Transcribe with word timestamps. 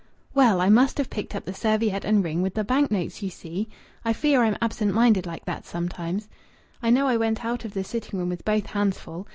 "Well, 0.33 0.59
I 0.61 0.69
must 0.69 0.97
have 0.97 1.11
picked 1.11 1.35
up 1.35 1.45
the 1.45 1.53
serviette 1.53 2.05
and 2.05 2.23
ring 2.23 2.41
with 2.41 2.55
the 2.55 2.63
bank 2.63 2.89
notes, 2.89 3.21
you 3.21 3.29
see. 3.29 3.69
I 4.03 4.13
fear 4.13 4.41
I'm 4.41 4.57
absent 4.59 4.95
minded 4.95 5.27
like 5.27 5.45
that 5.45 5.63
sometimes. 5.63 6.27
I 6.81 6.89
know 6.89 7.05
I 7.07 7.17
went 7.17 7.45
out 7.45 7.65
of 7.65 7.75
the 7.75 7.83
sitting 7.83 8.17
room 8.17 8.29
with 8.29 8.43
both 8.43 8.65
hands 8.65 8.97
full. 8.97 9.27